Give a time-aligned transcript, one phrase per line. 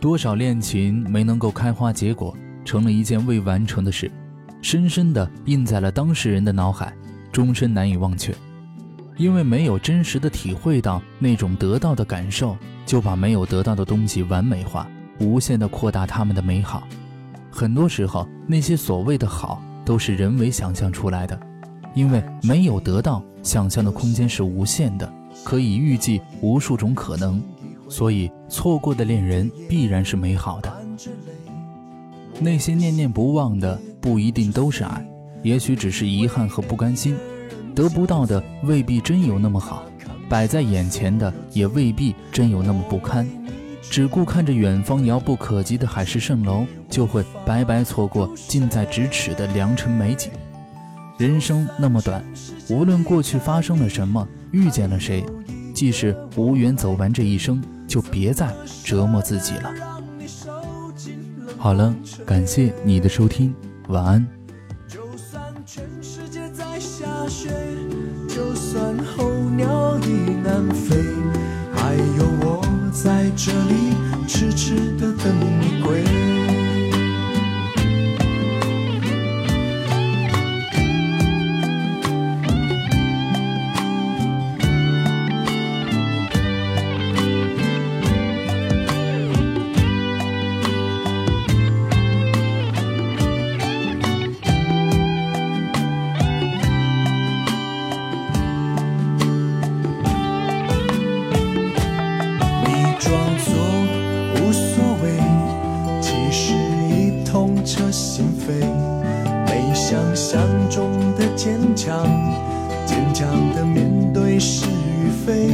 [0.00, 4.10] 多少恋情没能够开花结果，成了一件未完成的事，
[4.62, 6.94] 深深地印在了当事人的脑海，
[7.32, 8.32] 终身难以忘却。
[9.16, 12.56] 因为没有真实的体会到那种得到的感受，
[12.86, 14.88] 就把没有得到的东西完美化，
[15.18, 16.86] 无限地扩大他们的美好。
[17.50, 21.36] 很多时候，那些所谓的好，都是人为想象出来的。
[21.94, 27.42] 因为没有得到，想象的空间是无限的，可以预计无数种可能。
[27.88, 30.72] 所以，错过的恋人必然是美好的。
[32.40, 35.04] 那些念念不忘的，不一定都是爱，
[35.42, 37.16] 也许只是遗憾和不甘心。
[37.74, 39.84] 得不到的未必真有那么好，
[40.28, 43.26] 摆在眼前的也未必真有那么不堪。
[43.80, 50.30] 只顾看着远方遥不可及的海市蜃楼，就会白白错过近在咫尺的良辰美景。
[51.16, 52.22] 人生那么短，
[52.68, 55.24] 无论过去发生了什么，遇见了谁，
[55.72, 59.72] 即使无缘走完这一生，就别再折磨自己了。
[61.56, 61.92] 好了，
[62.24, 63.52] 感谢你的收听，
[63.88, 64.24] 晚安。
[69.16, 70.96] 候鸟已南飞，
[103.08, 103.54] 装作
[104.34, 105.16] 无所谓，
[106.02, 106.52] 其实
[106.90, 108.60] 已痛彻心扉。
[109.46, 112.04] 没想象中的坚强
[112.84, 115.48] 坚强的面对是与非，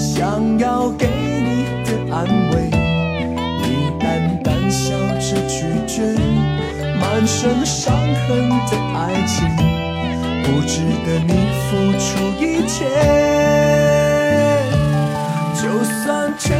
[0.00, 2.68] 想要给你的安慰，
[3.62, 6.02] 你淡淡笑着拒绝，
[6.98, 8.98] 满身伤痕的爱
[9.28, 9.46] 情，
[10.42, 11.32] 不值得你
[11.68, 11.68] 付
[12.00, 12.08] 出
[12.44, 12.88] 一切。
[15.54, 16.59] 就算全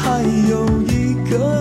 [0.00, 1.57] 还有一个